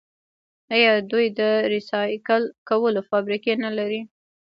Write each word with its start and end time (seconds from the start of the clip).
آیا 0.75 0.91
دوی 1.11 1.25
د 1.39 1.41
ریسایکل 1.73 2.43
کولو 2.69 3.01
فابریکې 3.09 3.53
نلري؟ 3.63 4.01